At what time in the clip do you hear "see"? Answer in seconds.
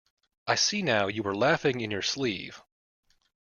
0.55-0.81